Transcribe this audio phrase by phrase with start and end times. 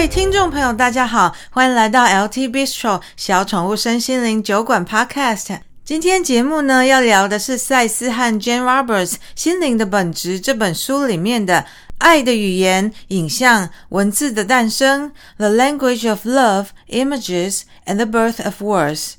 [0.00, 5.58] 位听众朋友，大家好，欢迎来到 LT Bistro 小宠物身心灵酒馆 Podcast。
[5.84, 11.66] 今天节目呢，要聊的是赛斯和 Jane Roberts《心灵的本质》这本书里面的
[11.98, 19.16] 爱的语言、影像、文字的诞生 （The Language of Love, Images, and the Birth of Words）。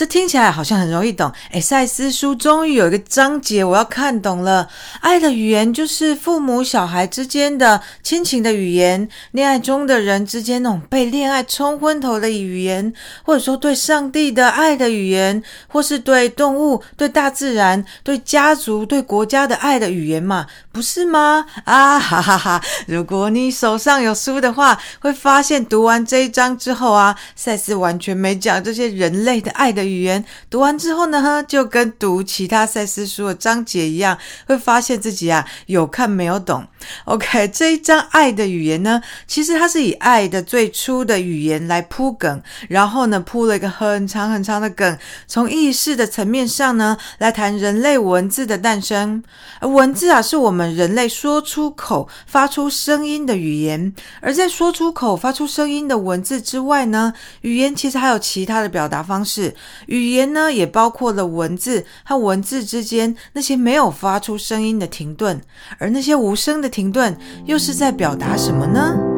[0.00, 1.30] 这听起来好像很容易懂。
[1.50, 4.66] 诶，赛斯书终于有一个章节我要看懂了。
[5.00, 12.90] 爱的语言就是父母小孩之间的亲情的语言，恋爱中的人之间那种被恋爱冲昏头的语言，
[13.24, 21.44] 或者说对上帝的爱的语言，或是对动物、对大自然、对家族、对国家的爱的语言嘛，不是吗？
[21.64, 22.62] 啊哈哈哈！
[22.86, 30.24] 如果你手上有书的话，会发现读完这一章之后啊，赛斯完全没讲这些人类的爱的语言。
[30.48, 34.16] 读完之后呢，就跟读其他赛斯书的章节一样，
[34.46, 36.64] 会发现自己啊有看没有懂。
[37.04, 49.22] OK，这一章爱的语言呢，其实它是以爱的最初的语言来铺梗，然后呢铺了一个很长很长的梗，从意识的层面上呢来谈人类文字的诞生。
[49.58, 53.94] 而文字啊，是我们人类说出口、发出声音的语言。
[54.20, 59.54] 而在说出口、发出声音的文字之外呢，语言其实还有其他的表达方式。
[59.86, 65.40] 语言呢，也包括了文字和文字之间那些没有发出声音的停顿，
[65.78, 67.16] 而那些无声的停顿，
[67.46, 69.09] 又是在表达什么呢？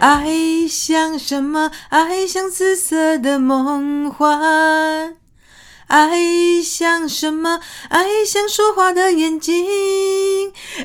[0.00, 1.70] 爱像什么？
[1.90, 5.16] 爱像紫色的梦幻。
[5.90, 7.58] 爱像什么？
[7.88, 9.66] 爱像说话的眼睛。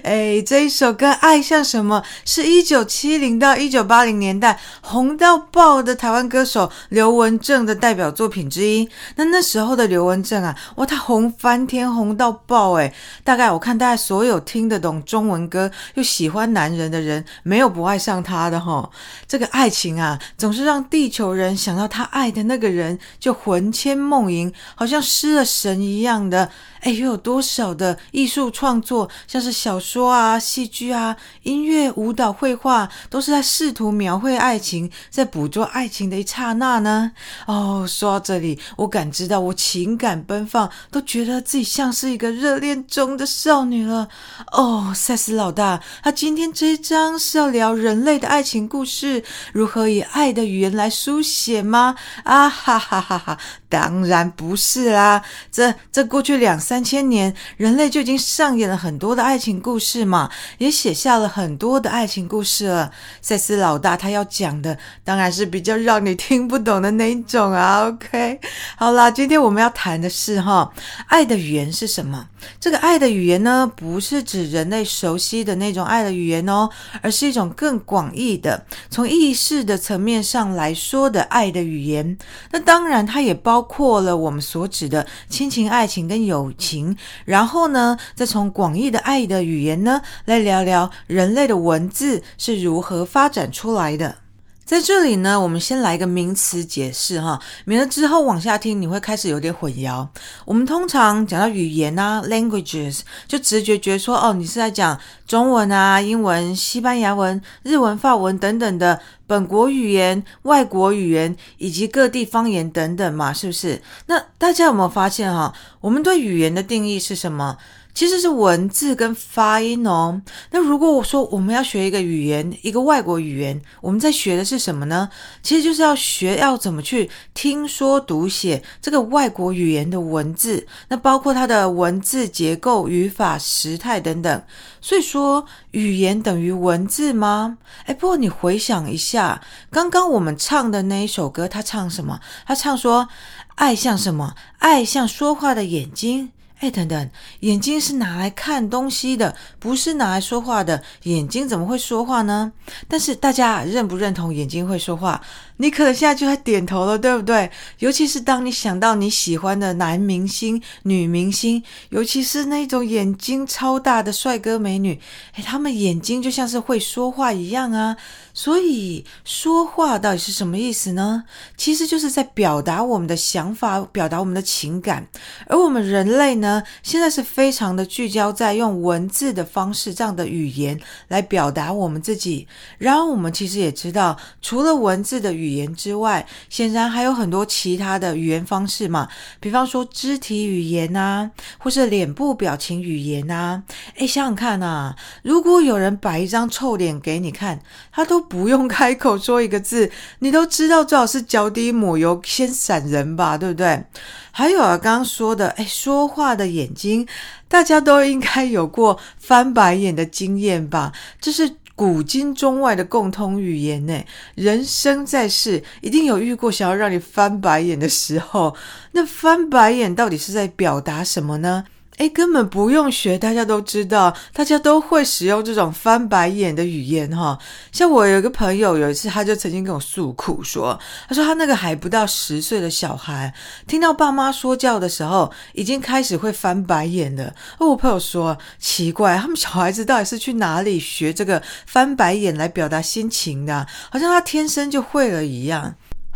[0.02, 8.90] 哎，这一首歌《爱像什么》是一九七零到一九八零年代红到爆的台湾歌手刘文正的代表作品之一。
[9.16, 12.74] 那那时候的刘文正啊，哇，他红翻天，红到爆！
[12.74, 12.92] 哎，
[13.24, 18.90] 大概我看大家所有听得懂中文歌又喜欢男人的人，没有不爱上他的哈。
[19.28, 24.95] 这个爱情啊，总是让地球人想到他爱的那个人就魂牵梦萦，好像。
[24.96, 26.50] 像失了神一样的。
[26.86, 37.12] 哎，又有多少的艺术创作，像是小说啊、戏剧啊、音乐、舞蹈、绘画，都是在试图描绘爱情，在捕捉爱情的一刹那呢？
[37.48, 44.08] 哦，说到这里，我感知到我情感奔放，都觉得自己像是一个热恋中的少女了。
[44.52, 51.96] 哦，赛斯老大，他今天这一章是要聊人类的爱情故事，如何以爱的语言来书写吗？
[52.26, 53.40] 啊哈哈哈哈！
[53.68, 56.75] 当然不是啦，这这过去两三。
[56.76, 62.92] 三千年，人类就已经上演了很多的爱情故事嘛，也写下了很多的爱情故事了。
[63.22, 67.88] 塞斯老大他要讲的，当然是比较让你听不懂的那一种啊。
[67.88, 68.42] OK，
[68.76, 70.74] 好啦，今天我们要谈的是哈，
[71.08, 72.28] 爱的语言是什么？
[72.60, 76.70] 这个爱的语言呢，不是指人类熟悉的那种爱的语言哦，
[77.02, 82.18] 而是一种更广义的，从意识的层面上来说的爱的语言。
[82.52, 86.98] 那当然，它也包括了我们所指的亲情、爱情跟友情。
[87.26, 94.25] 然后呢，再从广义的爱的语言呢，来聊聊人类的文字是如何发展出来的。
[94.66, 100.08] 在这里呢，我们先来一个名词解释哈，免得之后往下听你会开始有点混淆。
[100.44, 113.80] 我们通常讲到语言啊，languages，就直觉觉得说，哦，你是在讲中文啊、英文、西班牙文、日文、法文等等的本国语言、外国语言以及各地方言等等嘛，是不是？
[114.08, 117.56] 那大家有没有发现哈，我们对语言的定义是什么？
[117.96, 120.22] 其实是文字跟发音哦。
[120.52, 125.10] 那如果我说我们要学一个语言，一个外国语言，我们在学的是什么呢？
[125.42, 134.44] 其实就是要学要怎么去听说读写这个外国语言的文字，那包括它的文字结构、语法、时态等等。
[134.82, 137.58] 所以说，语言等于文字吗？
[137.86, 139.42] 哎，不过你回想一下，
[139.72, 142.20] 刚刚我们唱的那一首歌，他唱什么？
[142.46, 143.08] 他唱说，
[143.56, 144.36] 爱像什么？
[144.60, 146.32] 爱像说话的眼睛。
[146.60, 147.10] 哎，等等，
[147.42, 150.82] 眼睛是拿来看东西的，不是拿来说话的。
[151.04, 152.52] 眼睛怎么会说话呢？
[152.88, 155.22] 但是大家认不认同眼睛会说话？
[155.58, 157.50] 你可能现在就在点头了，对不对？
[157.80, 165.00] 尤其是当你想到你喜欢的男明星、女明星，尤其是那种眼睛超大的帅哥美女，
[165.34, 167.96] 哎，他们眼睛就像是会说话一样啊。
[168.34, 171.24] 所以说话到底是什么意思呢？
[171.56, 175.08] 其实就是在表达我们的想法，表达我们的情感。
[175.48, 180.78] 而我们人类呢，现在是非常的聚焦在用文字的方式，这样的语言
[181.08, 182.46] 来表达我们自己。
[182.78, 189.08] 然而我们其实也知道，除了文字的语语言之外，显然还有很多其他的语言方式嘛，
[189.40, 193.64] 比方说肢体语言啊，或是脸部表情语言啊。
[193.98, 197.60] 诶，想想看啊，如果有人摆一张臭脸给你看，
[197.92, 203.84] 他都不用开口说一个字，你都知道最好是脚底抹油先闪人吧，对不对？
[204.32, 207.08] 还有啊，刚刚说的，哎，说话的眼睛，
[207.48, 210.92] 大家都应该有过翻白眼的经验吧？
[211.22, 214.04] 这是古今中外的共通语言呢。
[214.34, 218.56] 人生在世，一定有遇过想要让你翻白眼的时候。
[218.94, 221.66] 那翻白眼到底是在表达什么呢？
[221.98, 227.40] 诶，根本不用学，大家都知道，大家都会使用这种翻白眼的语言哈。
[227.72, 230.78] 像我有一个朋友，有一次他就曾经跟我诉苦说，
[231.08, 233.34] 他说他那个还不到十岁的小孩，
[233.66, 237.34] 听到爸妈说教的时候，已经开始会翻白眼了。
[237.58, 243.66] 而我朋友说，奇怪，他们小孩子到底是去哪里学这个翻白眼来表达心情的？
[243.90, 245.76] 好像他天生就会了一样。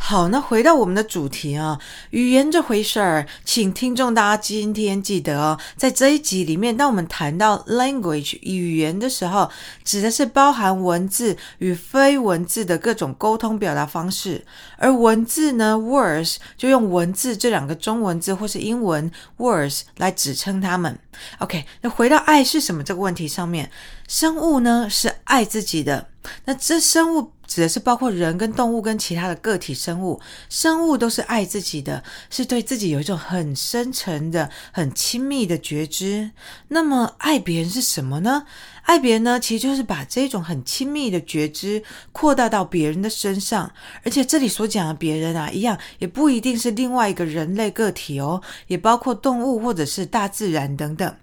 [0.10, 1.80] 好，那回到我们的主题啊，
[2.10, 9.52] 语言这回事儿，请听众大家今天记得哦，在这一集里面，当我们谈到 language 语言的时候，
[9.84, 14.44] 指的是包含文字与非文字的各种沟通表达方式，
[14.78, 20.98] 而文字呢，words 就用文字这两个中文字或是英文 words 来指称它们。
[21.38, 23.70] OK，那回到爱是什么这个问题上面，
[24.08, 26.08] 生物呢是爱自己的，
[26.46, 27.32] 那这生物。
[27.50, 36.30] 指的是包括人跟动物跟其他的个体生物，生物都是爱自己的，是对自己有一种很深沉的、很亲密的觉知。
[36.68, 38.46] 那么爱别人是什么呢？
[38.84, 43.72] 爱别人呢，其实就是把这种很亲密的觉知扩大到别人的身上，
[44.04, 51.16] 而且这里所讲的别人啊，一样也不一定是另外一个人类个体哦，也包括动物或者是大自然等等。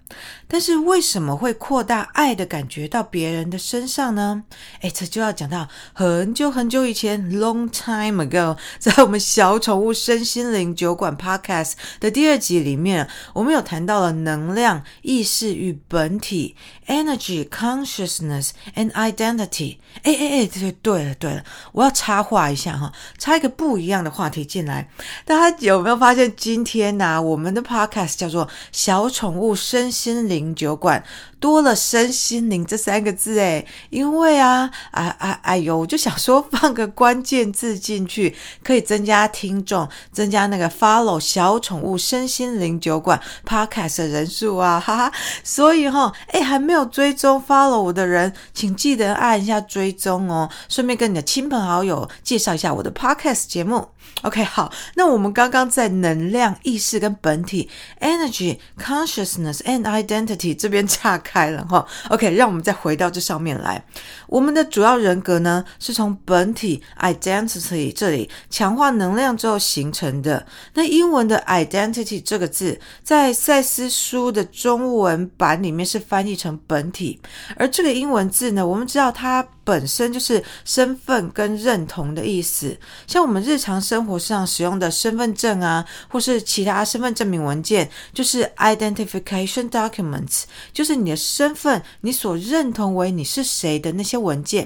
[0.49, 4.43] 但是为什么会扩大爱的感觉到别人的身上呢？
[4.89, 16.55] 这就要讲到很久很久以前，long time ago，在我们小宠物身心灵酒馆 podcast 的第二集里面，我们有谈到了能量、意识与本体
[16.87, 19.77] （energy, consciousness and identity）。
[20.03, 24.89] 诶诶诶，对对了对了，我要插话一下哈，插一个不一样的话题进来。
[25.25, 31.03] 大家有没有发现今天呢、我们的 podcast 叫做小宠物身心灵酒馆。
[31.39, 45.11] 多了身心灵这三个字诶，因为啊，哎哎哎呦，我就想说放个关键字进去，可以增加听众，增加那个 follow 小宠物身心灵酒馆 podcast 的人数啊，哈哈。
[45.43, 53.87] 所以哈，哎，还没有追踪 follow 我的人，请记得按一下追踪哦，顺便跟你的亲朋好友介绍一下我的 podcast 节目。
[54.23, 57.69] OK，好，那我们刚刚在能量、意识跟本体
[57.99, 61.85] （energy, consciousness and identity） 这边岔开了哈。
[62.09, 63.83] OK，让我们再回到这上面来。
[64.25, 70.45] 我们的主要人格呢，是从本体 （identity） 这里强化能量之后形成的。
[70.73, 77.19] 那英文的 identity 这个字，在赛斯书的中文版里面是翻译成本体，
[77.55, 79.47] 而这个英文字呢，我们知道它。
[79.67, 94.56] 本身就是身份跟认同的意思，像我们日常生活上使用的身份证啊，或是其他身份证明文件，就是 identification documents，就是你的身份，你所认同为你是谁的那些文件。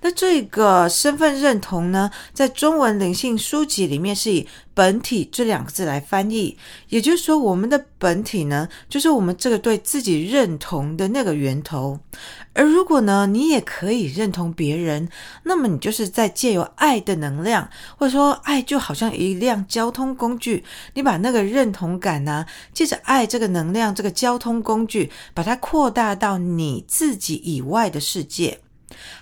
[0.00, 6.56] 那这个身份认同呢，在中文灵性书籍里面是以本体这两个字来翻译，
[6.88, 12.00] 也就是说，我们的本体呢，就是我们这个对自己认同的那个源头。
[12.54, 15.08] 而如果呢，你也可以认同别人，
[15.44, 28.58] 那么你就是在借由爱的能量，或者说爱就好像一辆交通工具，你把那个认同感呢、借着爱这个能量，这个交通工具，把它扩大到你自己以外的世界。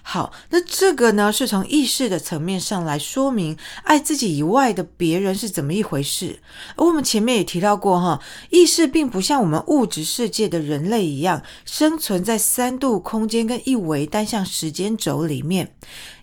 [0.03, 6.41] 好，那这个呢，是从意识的层面上来说明爱自己以外的别人是怎么一回事。
[6.77, 8.21] 而我们前面也提到过哈，
[8.51, 15.75] 意识并不像我们物质世界的人类一样生存在三度空间跟一维单向时间轴里面。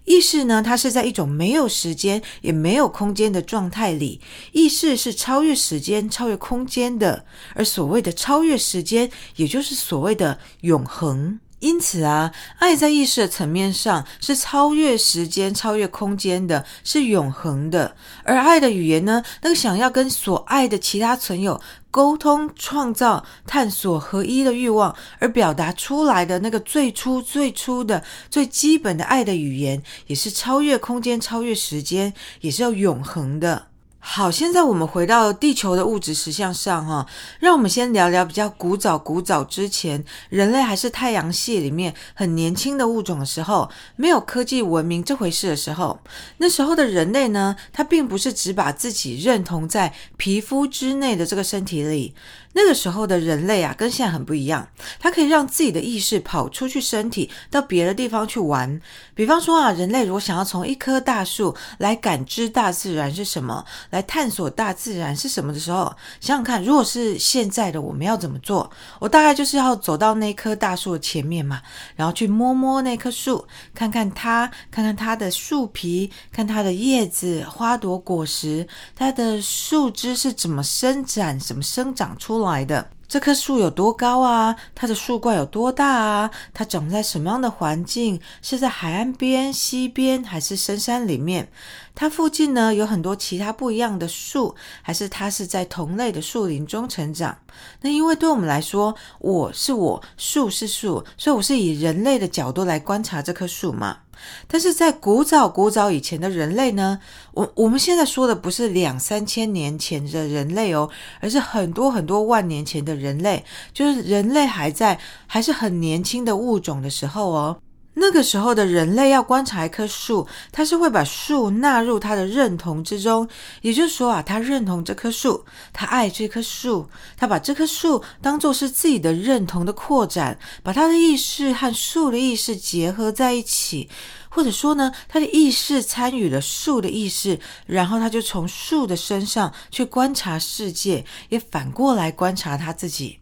[0.06, 4.22] 意识呢，它是在一种没有时间也没有空间的状态里。
[4.52, 7.26] 意识是超越时间、超越空间的，
[7.56, 11.40] 而所谓的超越时间，也就是所谓的永恒。
[11.66, 17.96] 因此啊，爱在意识的层面上是超越时间、超越空间的，是永恒的。
[18.24, 33.70] 而爱的语言呢，那个想要跟所爱的其他存有沟通、创造、探索合一的欲望，而表达出来的那个最初、最初的、最基本的爱的语言，也是超越空间、超越时间，也是要永恒的。
[34.08, 37.08] 好，现在我们回到地球的物质实相上哈，
[37.40, 46.00] 让我们先聊聊比较古早古早之前，人类还是太阳系里面很年轻的物种的时候，没有科技文明这回事的时候，
[46.38, 52.14] 那时候的人类呢，他并不是只把自己认同在皮肤之内的这个身体里。
[52.58, 54.66] 那个时候的人类啊，跟现在很不一样。
[54.98, 58.80] 他可以让自己的意识跑出去身体，到别的地方去玩。
[59.14, 68.72] 比方说啊，人类如果想要从一棵大树来感知大自然是什么，来探索大自然是什么的时候，想想看，如果是现在的我们要怎么做？
[69.00, 71.62] 我大概就是要走到那棵大树的前面嘛，
[71.98, 82.45] 然后去摸摸那棵树，看看它，看看它的树皮，看它的叶子、花朵、果实，它的树枝是怎么伸展、怎么生长出来。
[82.52, 84.56] 来的这棵树有多高啊？
[84.74, 86.32] 它的树冠有多大啊？
[86.54, 88.20] 它长在什么样的环境？
[88.42, 91.48] 是在海岸边、溪边，还是深山里面？
[91.94, 97.38] 它附近呢，有很多其他不一样的树，还是它是在同类的树林中成长？
[97.82, 104.00] 那因为对我们来说，我是我，树是树，所以我是以人类的角度来观察这棵树嘛。
[104.48, 107.00] 但是在古早古早以前的人类呢，
[107.34, 113.44] 我我们现在说的不是两三千年前的人类哦，而是很多很多万年前的人类，
[113.74, 117.58] 就是人类还在还是很年轻的物种的时候哦。
[117.98, 123.28] 那个时候的人类要观察一棵树，他是会把树纳入他的认同之中，
[123.62, 133.90] 也就是说啊，他认同这棵树，他爱这棵树，他把这棵树当作是自己的认同的扩展，把他的意识和树的意识结合在一起，
[134.30, 143.20] 或者说呢，他的意识参与了树的意识，然后他就从树的身上去观察世界，也反过来观察他自己。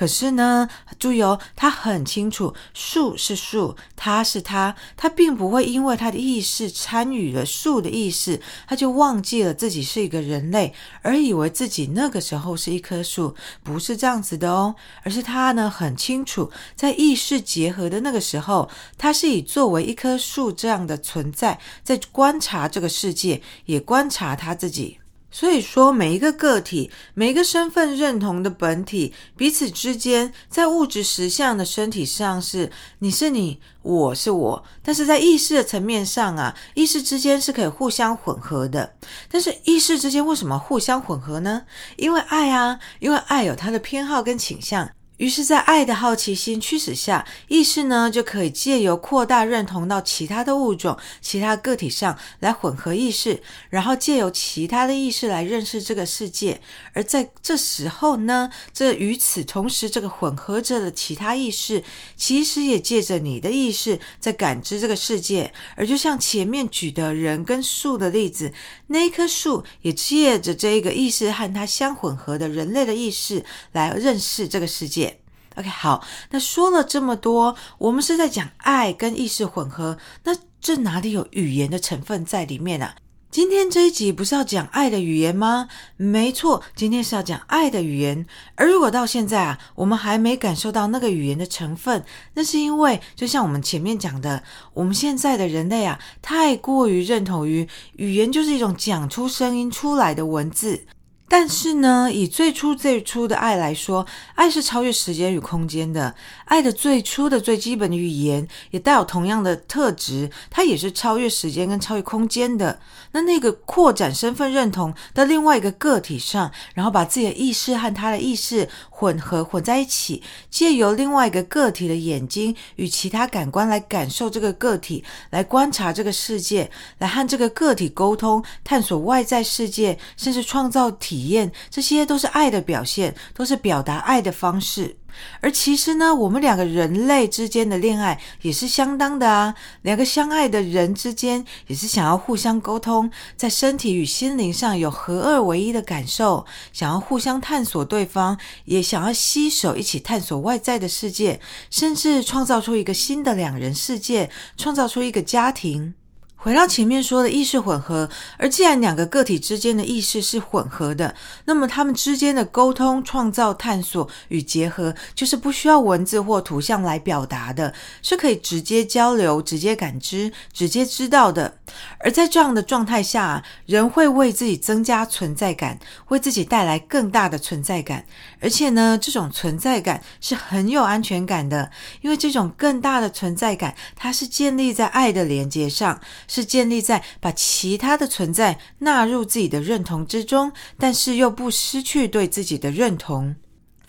[0.00, 0.66] 可是呢，
[0.98, 24.99] 注意哦，他很清楚，树是树，他是他，他并不会因为他的意识参与了树的意识，他就忘记了自己是一个人类，而以为自己那个时候是一棵树，不是这样子的哦，而是他呢很清楚，在意识结合的那个时候，他是以作为一棵树这样的存在，在观察这个世界，也观察他自己。
[25.30, 38.94] 所以说，每一个个体，每一个身份认同的本体，彼此之间，在物质实相的身体上是你是你，我是我，但是在意识的层面上啊，意识之间是可以互相混合的。
[39.30, 41.62] 但是意识之间为什么互相混合呢？
[41.96, 44.90] 因为爱啊，因为爱有它的偏好跟倾向。
[45.20, 56.62] 于是，在爱的好奇心驱使下，意识呢就可以借由扩大认同到其他的物种、其他个体上来混合意识，然后借由其他的意识来认识这个世界。
[56.94, 61.84] 而在这时候呢，这与此同时，这个混合着的其他意识，
[62.16, 65.52] 其实也借着你的意识在感知这个世界。
[65.76, 68.54] 而就像前面举的人跟树的例子，
[68.86, 75.09] 那一棵树也借着这个意识和它相混合的人类的意识来认识这个世界。
[75.56, 82.94] OK，好，那说了这么多，我们是在讲爱跟意识混合，那这哪里有语言的成分在里面啊？
[83.30, 85.68] 今天这一集不是要讲爱的语言吗？
[85.96, 88.26] 没错，今天是要讲爱的语言。
[88.56, 92.04] 而如果到现在啊，我们还没感受到那个语言的成分，
[92.34, 94.42] 那是因为就像我们前面讲的，
[94.74, 100.86] 我们现在的人类啊，太过于认同于语言就是一种讲出声音出来的文字。
[101.32, 106.12] 但是呢，以最初最初的爱来说，爱是超越时间与空间的。
[106.46, 112.80] 爱的最初的最基本的语言也带有同样的特质，它也是超越时间跟超越空间的。
[113.12, 131.20] 那那个扩展身份认同的另外一个个体上，然后把自己的意识和他的意识混合混在一起，借由另外一个个体的眼睛与其他感官来感受这个个体，来观察这个世界，来和这个个体沟通，探索外在世界，甚至创造体。
[131.30, 134.96] 验，这些都是爱的表现，都是表达爱的方式。
[135.40, 139.54] 而其实呢，我们两个人类之间的恋爱也是相当的啊。
[139.82, 151.40] 两个相爱的人之间也是想要互相沟通，在身体与心灵上有合二为一的感受，想要互相探索对方，也想要携手一起探索外在的世界，
[151.70, 155.94] 甚至创造出一个新的两人世界，创造出一个家庭。
[156.42, 171.58] 回到前面说的意识混合，而既然两个个体之间的意识是混合的，那么他们之间的沟通、创造、探索与结合，就是不需要文字或图像来表达的，是可以直接交流、直接感知、直接知道的。
[171.98, 175.78] 而在这样的状态下，人会为自己增加存在感，
[176.08, 178.06] 为自己带来更大的存在感，
[178.40, 181.70] 而且呢，这种存在感是很有安全感的，
[182.00, 186.00] 因为这种更大的存在感，它是建立在爱的连接上。
[186.30, 193.34] 是建立在把其他的存在纳入自己的认同之中，但是又不失去对自己的认同。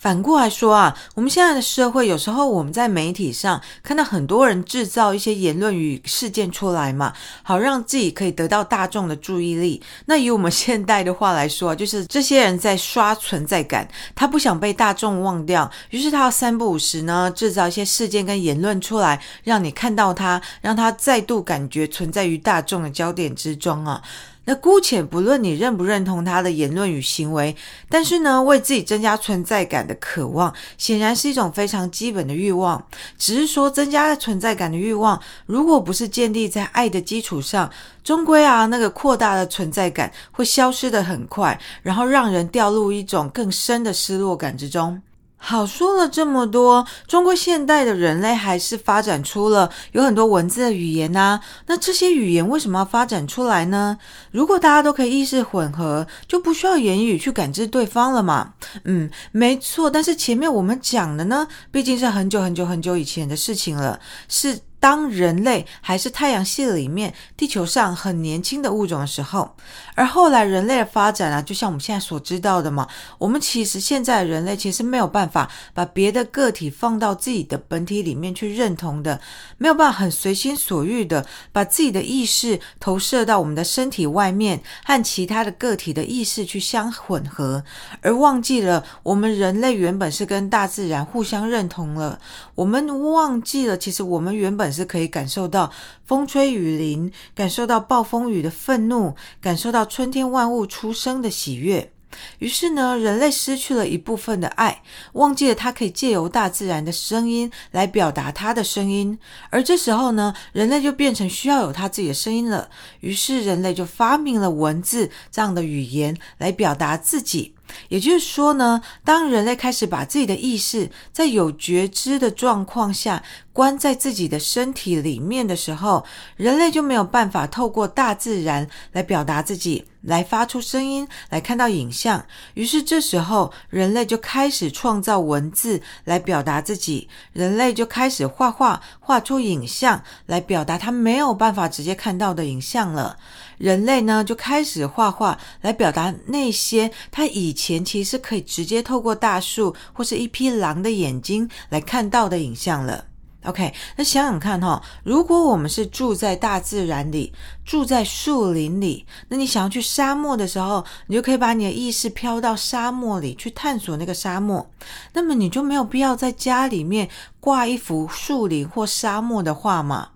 [0.02, 7.12] 反过来说啊，我们现在的社会，有时候我们在媒体上看到很多人制造一些言论与事件出来嘛，
[7.44, 9.80] 好让自己可以得到大众的注意力。
[10.06, 24.02] 那以我们现代的话来说，就是这些人在刷存在感，他不想被大众忘掉，于是他要三不五时呢制造一些事件跟言论出来，让你看到他，让他再度感觉存在于大众的焦点之中啊。
[24.44, 27.54] 那姑且不论你认不认同他的言论与行为，
[27.88, 32.84] 但是呢，为自己增加存在感的渴望，显然是一种非常基本的欲望。
[33.16, 37.70] 只是说，增加存在感的欲望，如果不是建立在爱的基础上，
[38.02, 45.00] 终归啊，那个扩大的存在感会消失得很快，然后让人掉入一种更深的失落感之中。
[45.44, 51.40] 好，说了这么多，中国现代的人类还是发展出了有很多文字的语言呐。
[51.66, 53.98] 那这些语言为什么要发展出来呢？
[54.30, 58.54] 如果大家都可以意识混合，就不需要言语去感知对方了嘛？
[58.84, 59.90] 嗯，没错。
[59.90, 64.60] 但是前面我们讲的呢，毕竟是很久很久很久以前的事情了，是。
[64.82, 69.54] 当人类还是太阳系里面地球上很年轻的物种的时候，
[69.94, 79.20] 而后来人类的发展啊，就像我们现在所知道的嘛，我们其实现在人类其实没有办法把别的个体放到自己的本体里面去认同的，
[79.56, 87.62] 没有办法很随心所欲的把自己的意识投射到我们的身体外面，和其他的个体的意识去相混合，
[88.00, 92.18] 而忘记了我们人类原本是跟大自然互相认同了，
[92.56, 94.71] 我们忘记了其实我们原本。
[94.72, 95.70] 是可以感受到
[96.04, 101.92] 风吹雨淋，感受到暴风雨的愤怒，感受到春天万物出生的喜悦。
[102.40, 104.82] 于是呢，人类失去了一部分的爱，
[105.14, 109.18] 忘记了他可以借由大自然的声音来表达他的声音。
[109.48, 112.68] 而这时候呢，人类就变成需要有他自己的声音了。
[113.00, 117.54] 于是人类就发明了文字这样的语言来表达自己。
[117.88, 126.04] 也就是说呢，当人类开始把自己的意识在有觉知的状况下关在自己的身体里面的时候，
[126.36, 132.24] 人类就没有办法透过大自然来表达自己，来发出声音，来看到影像。
[132.54, 143.16] 于是这时候，人类就开始创造文字来表达自己，人类就开始画画，画出影像来表达他没有办法直接看到的影像了。
[143.58, 153.04] 人类呢，就开始画画来表达那些他以前其实可以直接透过大树或是一匹狼的眼睛来看到的影像了。
[153.44, 157.32] OK，那想想看哈，如果我们是住在大自然里，
[157.64, 164.70] 住在树林里，那你想要去沙漠的时候，你就可以把你的意识飘到沙漠里去探索那个沙漠。
[165.12, 167.08] 那么你就没有必要在家里面
[167.40, 170.10] 挂一幅树林或沙漠的画嘛。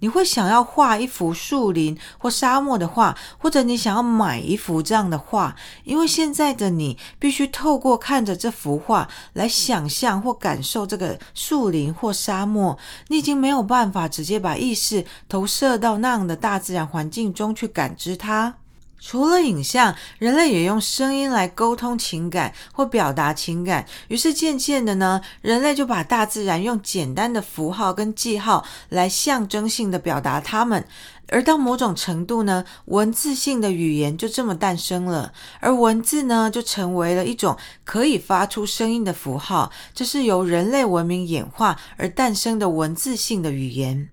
[0.00, 5.54] 你会想要画一幅树林或沙漠的画，或者你想要买一幅这样的画，
[5.84, 12.78] 因为现在的你必须透过看着这幅画来想象或感受这个树林或沙漠，
[13.08, 18.54] 你已经没有办法直接把意识投射到那样的大自然环境中去感知它。
[19.00, 23.86] 除了影像，人类也用声音来沟通情感或表达情感。
[24.08, 30.84] 于是渐渐的呢，人类就把大自然用简单的符号跟记号来象征性的表达它们。
[31.30, 35.32] 而到某种程度呢，文字性的语言就这么诞生了。
[35.60, 39.70] 而文字呢，就成为了一种可以发出声音的符号。
[39.94, 44.08] 这是由人类文明演化而诞生的文字性的语言。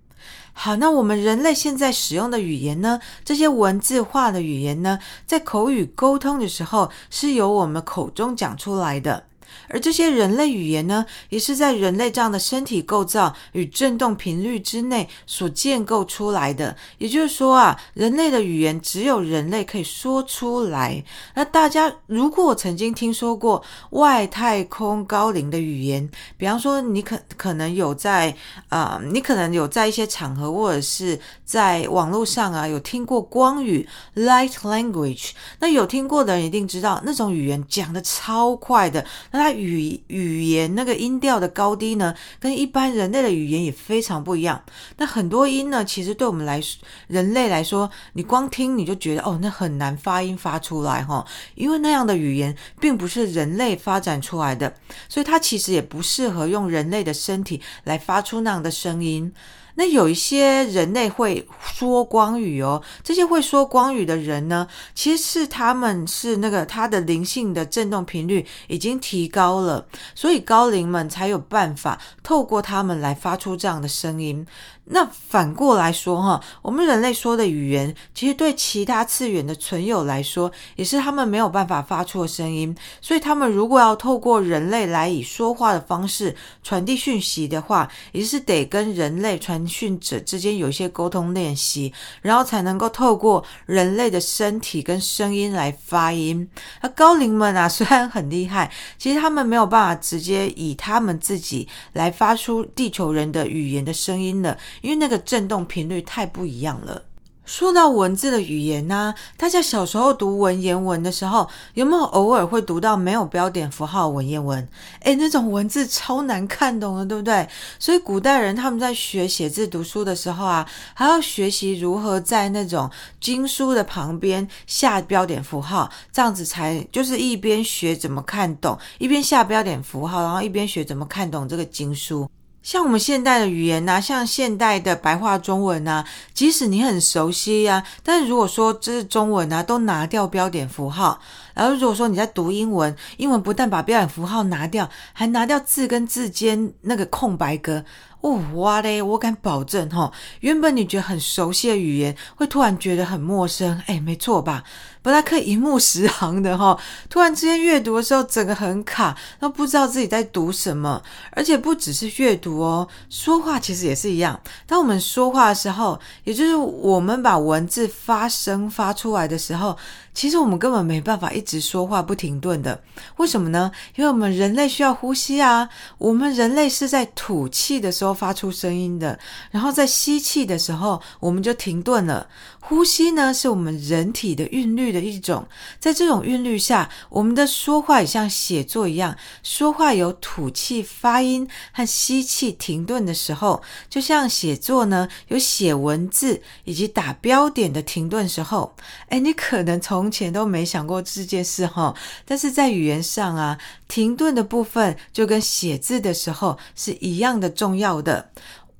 [0.57, 2.99] 好，那我们人类现在使用的语言呢？
[3.25, 9.25] 这些文字化的语言呢，在口语沟通的时候，是由我们口中讲出来的。
[9.69, 16.75] 而这些人类语言呢，也是在人类这样的身体构造与振动频率之内所建构出来的。
[16.97, 21.03] 也就是说啊，人类的语言只有人类可以说出来。
[21.33, 28.35] 那大家如果曾经听说过外太空高龄的语言，比方说你可可能有在
[28.69, 35.31] 啊、你可能有在一些场合或者是在网络上啊，有听过光语 （light language）。
[35.59, 39.05] 那有听过的人一定知道，那种语言讲的超快的。
[39.31, 44.63] 那它语语言那个音调的高低呢，跟一般人类的语言也非常不一样。
[44.97, 54.73] 那很多音呢，其实对我们来说，人类来说，你光听你就觉得哦，那很难发音发出来哈，因为那样的语言并不是人类发展出来的，
[55.07, 59.31] 所以它其实也不适合用人类的身体来发出那样的声音。
[59.75, 69.85] 那有一些人类会说光语哦，这些会说光语的人呢，其实是他们是那个他的灵性的振动频率已经提高了，
[70.15, 74.45] 所以高龄们才有办法透过他们来发出这样的声音。
[74.87, 82.75] 那反过来说哈，我们人类说的语言，其实对其他次元的存有来说，也是他们没有办法发出的声音。
[83.01, 96.47] 所以他们如果要透过人类来以说话的方式传递讯息的话，也是得跟人类传讯者之间有一些沟通练习，然后才能够透过人类的身体跟声音来发音。
[96.81, 104.55] 那高灵们啊， 虽然很厉害，其实他们没有办法直接以他们自己来发出地球人的语言的声音的。
[104.81, 107.03] 因为那个震动频率太不一样了。
[107.45, 114.67] 说到文字的语言呢，大家小时候读文言文的时候，有没有偶尔会读到没有标点符号文言文？
[115.01, 117.47] 诶，那种文字超难看懂的，对不对？
[117.77, 122.89] 所以古代人他们在学写字读书的时候啊，还要学习如何在那种
[123.21, 132.27] 经书的旁边下标点符号，这样子才就是一边学怎么看懂，一边下标点符号，然后一边学怎么看懂这个经书。
[132.65, 141.19] 像我们现代的语言呐、啊，像现代的白话中文呐、啊，即使你很熟悉呀、啊，但是如果说这是中文啊，都拿掉标点符号，
[141.53, 147.85] 然后如果说你在读英文，英文不但把标点符号拿掉，还拿掉字跟字间那个空白格。
[148.25, 149.03] 哦，哇嘞！
[149.03, 153.79] 我敢保证哈，原本你觉得很熟悉的语言，会突然觉得很陌生。
[153.85, 154.63] 哎，没错吧？
[155.03, 156.75] 本来可以一目十行的哈，
[157.07, 161.03] 突然之间阅读的时候，整个很卡，都不知道自己在读什么。
[161.33, 164.39] 而且不只是阅读哦，说话其实也是一样。
[164.65, 169.77] 当我们说话的时候，也就是我们把文字发声发出来的时候，
[170.15, 172.81] 其实我们根本没办法一直说话不停顿的。
[173.17, 173.69] 为什么呢？
[173.95, 175.69] 因为我们人类需要呼吸啊。
[175.97, 179.19] 我们人类是在吐气的时候发出声音的，
[179.51, 182.27] 然后在吸气的时候我们就停顿了。
[182.61, 185.47] 呼吸呢，是我们人体的韵律的一种，
[185.79, 198.75] 在这种韵律下，我们的说话也像写作一样，说话有吐气发音和吸气停顿的时候，就像写作呢，有写文字以及打标点的停顿时候。
[199.09, 208.29] 诶，你可能从从前都没想过这件事哈，但是在语言上啊，停顿的部分就跟写字的时候是一样的重要的。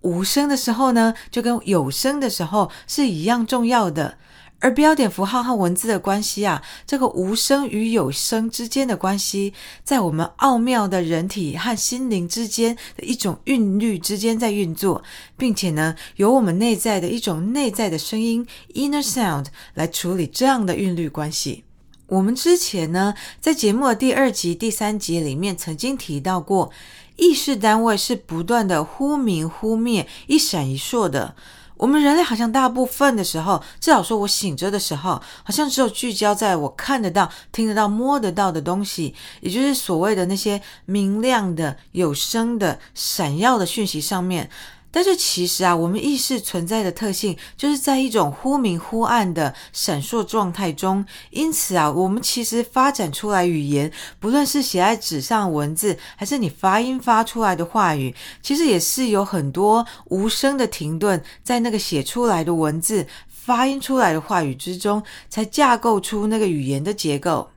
[0.02, 4.20] 无声的时候呢，就跟有声的时候是一样重要的。
[4.60, 15.04] 而标点符号和文字的关系啊，这个无声与有声之间的关系，在我们奥妙的人体和心灵之间的一种韵律之间在运作，
[15.38, 21.64] 并且呢，由我们内在的一种内在的声音 （inner sound） 来处理这样的韵律关系。
[22.08, 26.72] 我们之前呢，在节目的第二集、第三集里面曾经提到过。
[27.18, 31.34] 意识单位是不断的忽明忽灭，一闪一烁的。
[31.78, 44.50] 我们人类好像大部分的时候，至少说我醒着的时候，好像只有聚焦在我看得到、听得到、摸得到的东西，也就是所谓的那些明亮的、有声的、闪耀的讯息上面。
[44.96, 51.06] 但是其实啊，我们意识存在的特性就是在一种忽明忽暗的闪烁状态中。
[51.32, 67.50] 因此啊，我们其实发展出来语言，不论是写在纸上文字，还是你发音发出来的话语，其实也是有很多无声的停顿，在那个写出来的文字、发音出来的话语之中，才架构出那个语言的结构。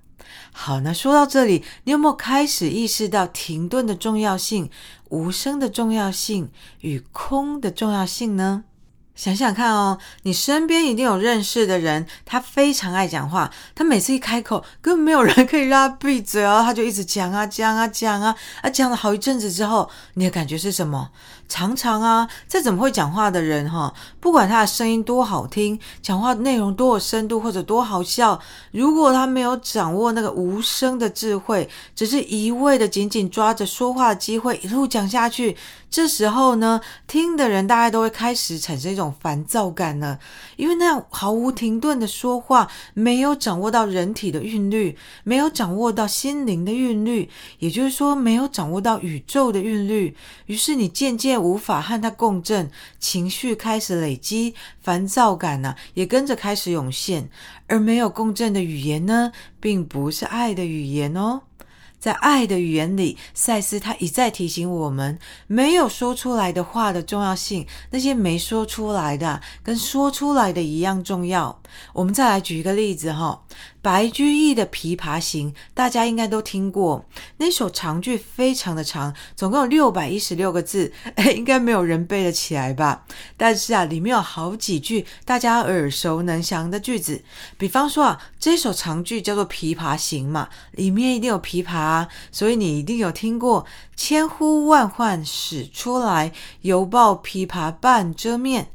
[0.51, 4.68] 好，那说到这里，你有没有开始意识到停顿的重要性？
[5.10, 8.64] 无声的重要性与空的重要性呢？
[9.14, 21.10] 想想看哦，你身边一定有认识的人，他非常爱讲话，他每次一开口，根本没有人可以让他闭嘴哦，他就一直讲啊讲啊讲啊，啊讲了好一阵子之后，你的感觉是什么？
[21.48, 28.38] 常常啊，再怎么会讲话的人哈，不管他的声音多好听，讲话内容多有深度或者多好笑，
[28.70, 35.56] 如果他没有掌握那个无声的智慧，只是一味的紧紧抓着说话的机会一路讲下去，
[35.88, 40.18] 这时候呢，听的人大概都会开始产生一种烦躁感了，
[40.56, 51.38] 因为那样毫无停顿的说话，没有掌握到人体的韵律，没有掌握到心灵的韵律，也就是说，没有掌握到宇宙的韵律，于是你渐渐。
[51.38, 57.31] 无法和他共振，情绪开始累积，烦躁感呢、也跟着开始涌现。
[57.66, 61.42] 而没有共振的语言呢，并不是爱的语言哦。
[61.98, 71.61] 在爱的语言里，赛斯他一再提醒我们，没有说出来的话的重要性，那些没说出来的，跟说出来的一样重要。
[71.92, 73.42] 我们再来举一个例子哈，
[73.82, 77.04] 白居易的《琵琶行》，大家应该都听过，
[77.38, 83.04] 那首长句非常的长，总共有六百一十六个字，诶， 应该没有人背得起来吧？
[83.37, 87.22] 但是啊，里面有好几句大家耳熟能详的句子，
[87.58, 91.88] 比方说啊，这首长句叫做《琵琶行》嘛，里面一定有琵琶。
[91.88, 93.64] 啊，所以你一定有听过
[93.96, 98.68] “千呼万唤始出来，犹抱琵琶半遮面”。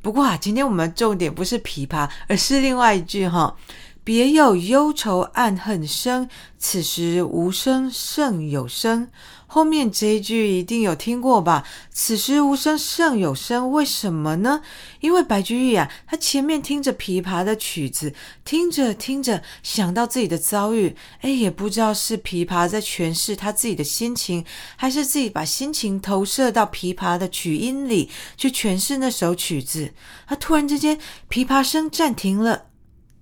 [0.00, 3.54] 不过啊，今天我们重点不是琵琶，而是另外一句哈。
[4.04, 9.08] 别有忧愁暗恨生，此时无声胜有声。
[9.46, 11.64] 后面这一句一定有听过吧？
[11.90, 14.60] 此时无声胜有声，为什么呢？
[15.00, 18.12] 因为白居易啊，他前面听着琵琶的曲子，
[18.44, 24.44] 听着听着，想到自己的遭遇，哎，也不知道是琵琶在诠释他自己的心情，
[24.76, 29.94] 还是自己把心情投射到琵琶的曲音里去诠释那首曲子。
[30.26, 30.98] 他突然之间，
[31.30, 32.64] 琵琶声暂停了。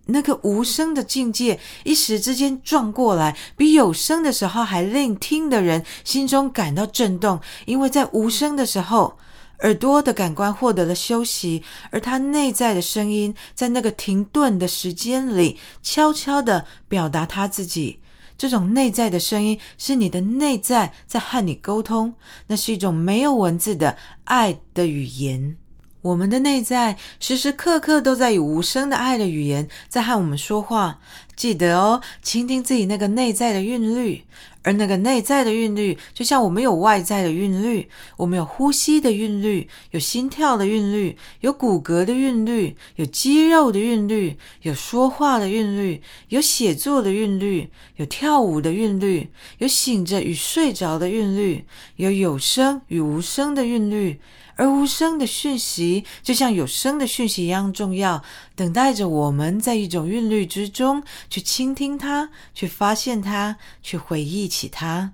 [0.06, 9.16] 那个无声的境界一时之间撞过来，比有声的时候还令听的人心中感到震动，因为在无声的时候，
[9.60, 18.00] 耳朵的感官获得了休息，而他内在的声音在那个停顿的时间里，悄悄地表达他自己。
[18.36, 22.14] 这种内在的声音是你的内在在和你沟通，
[22.48, 25.56] 那是一种没有文字的爱的语言。
[26.02, 30.98] 我们的内在时时刻刻都在以无声的爱的语言在和我们说话。
[31.36, 34.24] 记得哦，倾听自己那个内在的韵律，
[34.62, 51.64] 而那个内在的韵律，就像我们有外在的韵律，我们有呼吸的韵律，有心跳的韵律，有骨骼的韵律，有肌肉的韵律，有说话的韵律，有写作的韵律，有跳舞的韵律，有醒着与睡着的韵律，
[51.96, 54.20] 有有声与无声的韵律。
[54.56, 58.22] 而无声的讯息，就像有声的讯息一样重要，
[58.54, 65.12] 等待着我们在一种韵律之中去倾听它，去发现它，去回忆起它。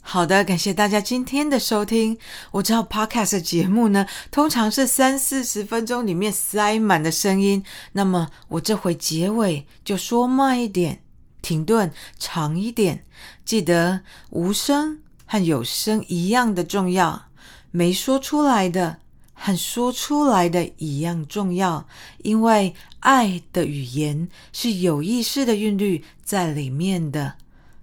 [0.00, 2.16] 好的，感谢大家今天的收听。
[2.52, 7.62] 我知道 Podcast 节目呢，通常是三四十分钟里面塞满的声音，
[7.92, 11.02] 那么我这回结尾就说慢一点，
[11.42, 13.04] 停顿长一点。
[13.44, 17.27] 记得无声和有声一样的重要。
[17.70, 18.98] 没说出来的
[19.34, 21.86] 和说出来的一样重要，
[22.22, 27.34] 因为爱的语言是有意识的韵律在里面的。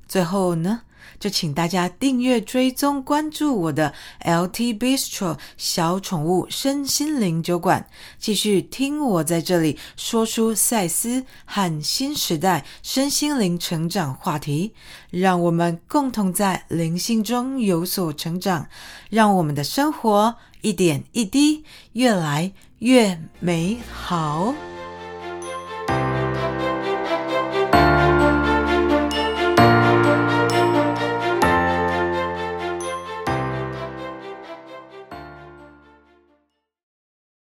[0.08, 0.82] 最后呢，
[1.20, 7.88] 就请大家订阅、追踪、关注我的 LT Bistro 小宠物身心灵酒馆，
[8.20, 14.74] 继续听我在这里说出赛斯和新时代身心灵成长话题，
[15.10, 18.68] 让我们共同在灵性中有所成长，
[19.10, 21.64] 让我们的生活一点一滴
[21.94, 24.54] 越来越美好。